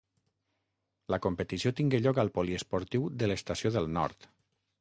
La 1.15 1.19
competició 1.25 1.73
tingué 1.81 2.01
lloc 2.05 2.21
al 2.23 2.33
Poliesportiu 2.39 3.07
de 3.21 3.33
l'Estació 3.33 3.73
del 3.77 3.91
Nord. 4.01 4.31